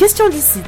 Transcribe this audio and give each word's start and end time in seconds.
question 0.00 0.30
d'ici. 0.30 0.60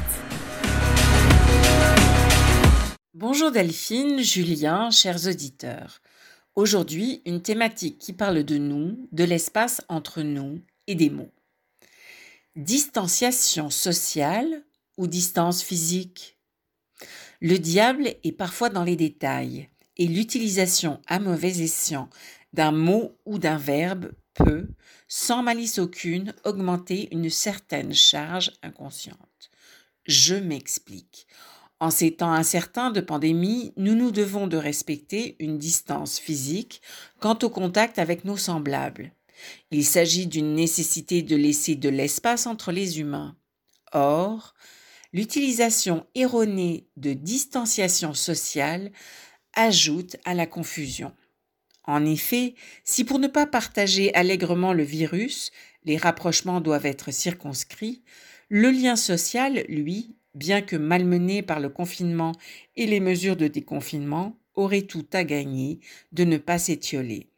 Bonjour 3.15 3.51
Delphine, 3.51 4.21
Julien, 4.21 4.91
chers 4.91 5.27
auditeurs. 5.27 6.03
Aujourd'hui, 6.55 7.23
une 7.25 7.41
thématique 7.41 7.97
qui 7.97 8.13
parle 8.13 8.45
de 8.45 8.59
nous, 8.59 9.09
de 9.11 9.25
l'espace 9.25 9.81
entre 9.89 10.21
nous 10.21 10.61
et 10.87 10.95
des 10.95 11.09
mots. 11.09 11.33
Distanciation 12.57 13.71
sociale 13.71 14.65
ou 14.99 15.07
distance 15.07 15.63
physique? 15.63 16.37
Le 17.41 17.57
diable 17.57 18.15
est 18.25 18.37
parfois 18.37 18.69
dans 18.69 18.85
les 18.85 18.97
détails 18.97 19.71
et 19.97 20.09
l'utilisation 20.09 21.01
à 21.07 21.19
mauvais 21.21 21.63
escient 21.63 22.11
d'un 22.53 22.73
mot 22.73 23.17
ou 23.25 23.39
d'un 23.39 23.59
verbe 23.59 24.13
peut, 24.35 24.69
sans 25.09 25.43
malice 25.43 25.79
aucune, 25.79 26.35
augmenter 26.45 27.09
une 27.13 27.31
certaine 27.31 27.95
charge 27.95 28.53
inconsciente. 28.63 29.51
Je 30.07 30.35
m'explique. 30.35 31.27
En 31.81 31.91
ces 31.91 32.13
temps 32.13 32.33
incertains 32.33 32.91
de 32.91 33.01
pandémie, 33.01 33.73
nous 33.77 33.95
nous 33.95 34.13
devons 34.13 34.47
de 34.47 34.57
respecter 34.57 35.37
une 35.41 35.59
distance 35.59 36.19
physique 36.19 36.81
quant 37.19 37.39
au 37.43 37.51
contact 37.51 37.99
avec 37.99 38.25
nos 38.25 38.37
semblables. 38.37 39.13
Il 39.71 39.85
s'agit 39.85 40.27
d'une 40.27 40.55
nécessité 40.55 41.23
de 41.23 41.35
laisser 41.35 41.75
de 41.75 41.89
l'espace 41.89 42.47
entre 42.47 42.71
les 42.71 43.01
humains. 43.01 43.37
Or, 43.93 44.55
l'utilisation 45.13 46.07
erronée 46.15 46.87
de 46.97 47.13
distanciation 47.13 48.15
sociale 48.15 48.93
ajoute 49.55 50.17
à 50.25 50.35
la 50.35 50.47
confusion. 50.47 51.13
En 51.85 52.05
effet, 52.05 52.55
si 52.85 53.05
pour 53.05 53.19
ne 53.19 53.27
pas 53.27 53.47
partager 53.47 54.15
allègrement 54.15 54.73
le 54.73 54.85
virus, 54.85 55.51
les 55.85 55.97
rapprochements 55.97 56.61
doivent 56.61 56.87
être 56.87 57.11
circonscrits, 57.11 58.03
le 58.49 58.71
lien 58.71 58.97
social, 58.97 59.65
lui, 59.69 60.15
bien 60.35 60.63
que 60.63 60.77
malmené 60.77 61.43
par 61.43 61.59
le 61.59 61.69
confinement 61.69 62.33
et 62.77 62.87
les 62.87 63.01
mesures 63.01 63.37
de 63.37 63.49
déconfinement, 63.49 64.39
aurait 64.55 64.83
tout 64.83 65.07
à 65.13 65.25
gagner 65.25 65.81
de 66.13 66.25
ne 66.25 66.37
pas 66.37 66.59
s'étioler. 66.59 67.31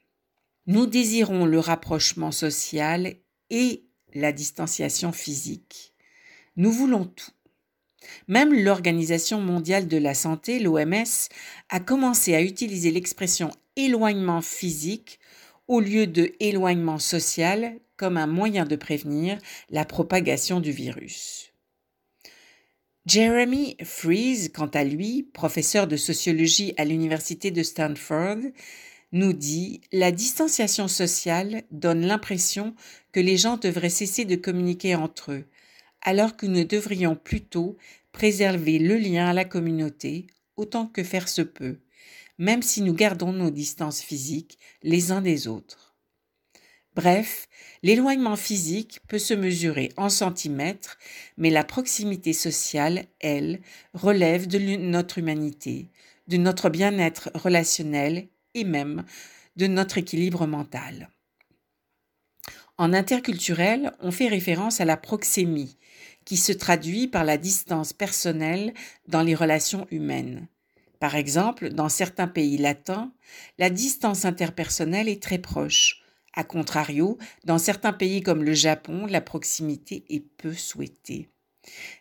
Nous 0.66 0.86
désirons 0.86 1.46
le 1.46 1.58
rapprochement 1.58 2.32
social 2.32 3.14
et 3.50 3.84
la 4.14 4.32
distanciation 4.32 5.12
physique. 5.12 5.92
Nous 6.56 6.72
voulons 6.72 7.04
tout. 7.04 7.30
Même 8.28 8.52
l'Organisation 8.54 9.40
mondiale 9.40 9.88
de 9.88 9.96
la 9.96 10.14
santé, 10.14 10.58
l'OMS, 10.58 11.28
a 11.68 11.80
commencé 11.80 12.34
à 12.34 12.42
utiliser 12.42 12.90
l'expression 12.90 13.50
éloignement 13.76 14.40
physique 14.40 15.18
au 15.68 15.80
lieu 15.80 16.06
de 16.06 16.32
éloignement 16.40 16.98
social 16.98 17.78
comme 17.96 18.16
un 18.16 18.26
moyen 18.26 18.64
de 18.64 18.76
prévenir 18.76 19.38
la 19.70 19.84
propagation 19.84 20.60
du 20.60 20.72
virus. 20.72 21.52
Jeremy 23.06 23.76
Fries, 23.82 24.50
quant 24.50 24.68
à 24.68 24.82
lui, 24.82 25.22
professeur 25.22 25.86
de 25.86 25.96
sociologie 25.96 26.72
à 26.78 26.84
l'université 26.84 27.50
de 27.50 27.62
Stanford, 27.62 28.38
nous 29.12 29.32
dit 29.32 29.82
La 29.92 30.10
distanciation 30.10 30.88
sociale 30.88 31.64
donne 31.70 32.06
l'impression 32.06 32.74
que 33.12 33.20
les 33.20 33.36
gens 33.36 33.56
devraient 33.56 33.90
cesser 33.90 34.24
de 34.24 34.36
communiquer 34.36 34.94
entre 34.94 35.32
eux, 35.32 35.44
alors 36.00 36.36
que 36.36 36.46
nous 36.46 36.64
devrions 36.64 37.14
plutôt 37.14 37.76
préserver 38.12 38.78
le 38.78 38.96
lien 38.96 39.26
à 39.26 39.32
la 39.32 39.44
communauté 39.44 40.26
autant 40.56 40.86
que 40.86 41.02
faire 41.02 41.28
se 41.28 41.42
peut, 41.42 41.78
même 42.38 42.62
si 42.62 42.82
nous 42.82 42.94
gardons 42.94 43.32
nos 43.32 43.50
distances 43.50 44.02
physiques 44.02 44.58
les 44.82 45.12
uns 45.12 45.20
des 45.20 45.48
autres. 45.48 45.94
Bref, 46.94 47.48
l'éloignement 47.82 48.36
physique 48.36 49.00
peut 49.08 49.18
se 49.18 49.34
mesurer 49.34 49.92
en 49.96 50.08
centimètres, 50.08 50.96
mais 51.36 51.50
la 51.50 51.64
proximité 51.64 52.32
sociale, 52.32 53.06
elle, 53.20 53.60
relève 53.94 54.46
de 54.46 54.58
notre 54.76 55.18
humanité, 55.18 55.90
de 56.28 56.36
notre 56.36 56.70
bien-être 56.70 57.30
relationnel 57.34 58.28
et 58.54 58.64
même 58.64 59.04
de 59.56 59.66
notre 59.66 59.98
équilibre 59.98 60.46
mental. 60.46 61.10
En 62.78 62.92
interculturel, 62.92 63.92
on 64.00 64.10
fait 64.10 64.28
référence 64.28 64.80
à 64.80 64.84
la 64.84 64.96
proxémie, 64.96 65.76
qui 66.24 66.36
se 66.36 66.52
traduit 66.52 67.06
par 67.06 67.24
la 67.24 67.36
distance 67.36 67.92
personnelle 67.92 68.72
dans 69.08 69.22
les 69.22 69.34
relations 69.34 69.86
humaines. 69.90 70.48
Par 71.04 71.16
exemple, 71.16 71.68
dans 71.68 71.90
certains 71.90 72.28
pays 72.28 72.56
latins, 72.56 73.12
la 73.58 73.68
distance 73.68 74.24
interpersonnelle 74.24 75.06
est 75.06 75.22
très 75.22 75.36
proche, 75.36 76.02
a 76.32 76.44
contrario, 76.44 77.18
dans 77.44 77.58
certains 77.58 77.92
pays 77.92 78.22
comme 78.22 78.42
le 78.42 78.54
Japon, 78.54 79.04
la 79.04 79.20
proximité 79.20 80.06
est 80.08 80.24
peu 80.38 80.54
souhaitée. 80.54 81.28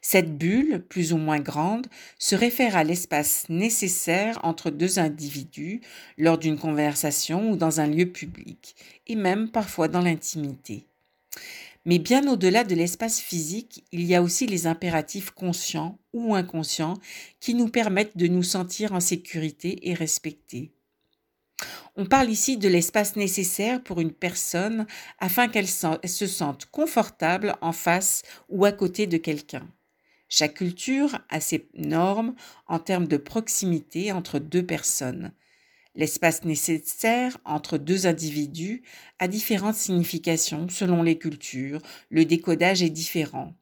Cette 0.02 0.38
bulle, 0.38 0.86
plus 0.88 1.12
ou 1.12 1.18
moins 1.18 1.42
grande, 1.42 1.88
se 2.18 2.34
réfère 2.34 2.78
à 2.78 2.86
l'espace 2.86 3.50
nécessaire 3.50 4.40
entre 4.44 4.70
deux 4.70 5.00
individus 5.00 5.82
lors 6.18 6.38
d'une 6.38 6.58
conversation 6.58 7.52
ou 7.52 7.58
dans 7.58 7.82
un 7.82 7.88
lieu 7.88 8.06
public, 8.06 8.74
et 9.08 9.18
même 9.18 9.52
parfois 9.52 9.90
dans 9.90 10.02
l'intimité. 10.02 10.86
Mais 11.86 12.00
bien 12.00 12.32
au-delà 12.32 12.64
de 12.64 12.76
l'espace 12.76 13.20
physique, 13.20 13.84
il 13.92 14.04
y 14.06 14.16
a 14.16 14.22
aussi 14.22 14.48
les 14.48 14.68
impératifs 14.68 15.32
conscients 15.32 16.00
ou 16.14 16.34
inconscients 16.34 16.96
qui 17.40 17.54
nous 17.56 17.68
permettent 17.68 18.18
de 18.18 18.28
nous 18.28 18.44
sentir 18.44 18.94
en 18.94 19.02
sécurité 19.02 19.90
et 19.90 19.94
respectés. 19.94 20.72
On 21.96 22.06
parle 22.06 22.30
ici 22.30 22.58
de 22.58 22.68
l'espace 22.68 23.16
nécessaire 23.16 23.84
pour 23.84 24.00
une 24.00 24.14
personne 24.14 24.88
afin 25.20 25.48
qu'elle 25.48 25.68
se 25.68 26.28
sente 26.28 26.66
confortable 26.68 27.56
en 27.62 27.72
face 27.72 28.24
ou 28.50 28.66
à 28.66 28.72
côté 28.72 29.06
de 29.06 29.18
quelqu'un. 29.18 29.68
Chaque 30.30 30.56
culture 30.56 31.20
a 31.30 31.40
ses 31.40 31.68
normes 31.76 32.34
en 32.68 32.80
termes 32.80 33.08
de 33.08 33.18
proximité 33.18 34.12
entre 34.12 34.40
deux 34.40 34.66
personnes. 34.66 35.32
L'espace 35.96 36.44
nécessaire 36.44 37.38
entre 37.46 37.78
deux 37.80 38.06
individus 38.08 38.84
a 39.20 39.28
différentes 39.28 39.74
significations 39.76 40.68
selon 40.70 41.02
les 41.04 41.18
cultures, 41.18 41.82
le 42.10 42.26
décodage 42.26 42.82
est 42.84 42.90
différent. 42.92 43.54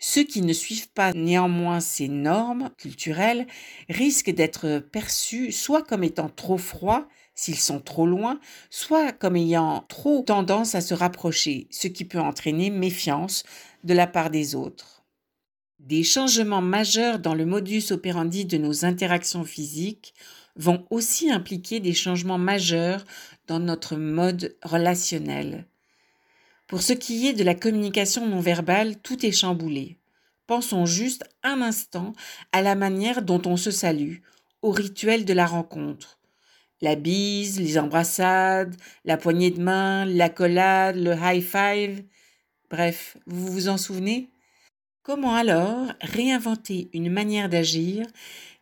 Ceux 0.00 0.24
qui 0.24 0.42
ne 0.42 0.52
suivent 0.52 0.90
pas 0.92 1.12
néanmoins 1.14 1.80
ces 1.80 2.08
normes 2.08 2.70
culturelles 2.78 3.46
risquent 3.88 4.30
d'être 4.32 4.78
perçus 4.80 5.52
soit 5.52 5.82
comme 5.82 6.04
étant 6.04 6.28
trop 6.30 6.58
froids 6.58 7.08
s'ils 7.34 7.58
sont 7.58 7.80
trop 7.80 8.06
loin, 8.06 8.40
soit 8.70 9.12
comme 9.12 9.36
ayant 9.36 9.84
trop 9.88 10.22
tendance 10.22 10.74
à 10.74 10.80
se 10.82 10.94
rapprocher, 10.94 11.68
ce 11.70 11.88
qui 11.88 12.04
peut 12.04 12.20
entraîner 12.20 12.70
méfiance 12.70 13.44
de 13.84 13.94
la 13.94 14.06
part 14.08 14.30
des 14.30 14.54
autres. 14.56 14.97
Des 15.78 16.02
changements 16.02 16.60
majeurs 16.60 17.20
dans 17.20 17.34
le 17.34 17.46
modus 17.46 17.92
operandi 17.92 18.44
de 18.44 18.58
nos 18.58 18.84
interactions 18.84 19.44
physiques 19.44 20.12
vont 20.56 20.84
aussi 20.90 21.30
impliquer 21.30 21.78
des 21.78 21.94
changements 21.94 22.36
majeurs 22.36 23.04
dans 23.46 23.60
notre 23.60 23.96
mode 23.96 24.56
relationnel. 24.62 25.66
Pour 26.66 26.82
ce 26.82 26.92
qui 26.92 27.28
est 27.28 27.32
de 27.32 27.44
la 27.44 27.54
communication 27.54 28.26
non 28.26 28.40
verbale, 28.40 28.96
tout 28.96 29.24
est 29.24 29.32
chamboulé. 29.32 29.98
Pensons 30.48 30.84
juste 30.84 31.24
un 31.44 31.62
instant 31.62 32.12
à 32.50 32.60
la 32.60 32.74
manière 32.74 33.22
dont 33.22 33.40
on 33.46 33.56
se 33.56 33.70
salue, 33.70 34.16
au 34.62 34.72
rituel 34.72 35.24
de 35.24 35.32
la 35.32 35.46
rencontre. 35.46 36.18
La 36.80 36.96
bise, 36.96 37.60
les 37.60 37.78
embrassades, 37.78 38.74
la 39.04 39.16
poignée 39.16 39.52
de 39.52 39.62
main, 39.62 40.04
l'accolade, 40.04 40.96
le 40.96 41.14
high 41.14 41.42
five. 41.42 42.02
Bref, 42.68 43.16
vous 43.26 43.46
vous 43.46 43.68
en 43.68 43.78
souvenez? 43.78 44.28
Comment 45.08 45.34
alors 45.34 45.86
réinventer 46.02 46.90
une 46.92 47.10
manière 47.10 47.48
d'agir 47.48 48.06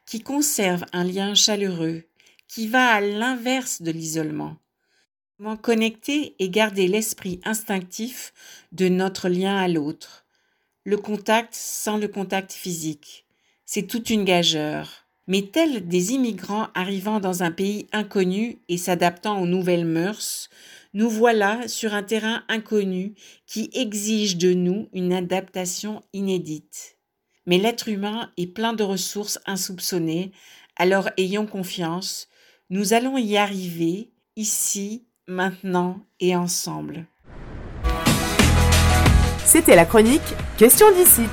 qui 0.06 0.20
conserve 0.20 0.84
un 0.92 1.02
lien 1.02 1.34
chaleureux, 1.34 2.04
qui 2.46 2.68
va 2.68 2.86
à 2.86 3.00
l'inverse 3.00 3.82
de 3.82 3.90
l'isolement? 3.90 4.56
Comment 5.36 5.56
connecter 5.56 6.36
et 6.38 6.48
garder 6.48 6.86
l'esprit 6.86 7.40
instinctif 7.44 8.32
de 8.70 8.88
notre 8.88 9.28
lien 9.28 9.56
à 9.56 9.66
l'autre? 9.66 10.24
Le 10.84 10.96
contact 10.96 11.52
sans 11.52 11.96
le 11.96 12.06
contact 12.06 12.52
physique. 12.52 13.26
C'est 13.64 13.88
toute 13.88 14.08
une 14.10 14.22
gageure. 14.22 15.08
Mais 15.26 15.42
tels 15.42 15.88
des 15.88 16.12
immigrants 16.12 16.68
arrivant 16.76 17.18
dans 17.18 17.42
un 17.42 17.50
pays 17.50 17.88
inconnu 17.90 18.60
et 18.68 18.78
s'adaptant 18.78 19.40
aux 19.40 19.46
nouvelles 19.46 19.84
mœurs, 19.84 20.48
nous 20.96 21.10
voilà 21.10 21.68
sur 21.68 21.92
un 21.92 22.02
terrain 22.02 22.42
inconnu 22.48 23.16
qui 23.46 23.68
exige 23.74 24.38
de 24.38 24.54
nous 24.54 24.88
une 24.94 25.12
adaptation 25.12 26.02
inédite. 26.14 26.96
Mais 27.44 27.58
l'être 27.58 27.88
humain 27.88 28.30
est 28.38 28.46
plein 28.46 28.72
de 28.72 28.82
ressources 28.82 29.38
insoupçonnées, 29.44 30.32
alors 30.74 31.10
ayons 31.18 31.44
confiance, 31.46 32.28
nous 32.70 32.94
allons 32.94 33.18
y 33.18 33.36
arriver, 33.36 34.10
ici, 34.36 35.06
maintenant 35.28 36.00
et 36.18 36.34
ensemble. 36.34 37.06
C'était 39.44 39.76
la 39.76 39.84
chronique 39.84 40.22
Question 40.56 40.90
d'ici. 40.92 41.24